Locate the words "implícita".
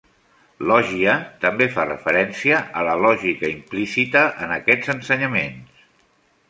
3.59-4.27